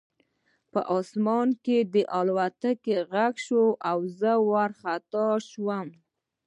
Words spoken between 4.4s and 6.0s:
وارخطا شوم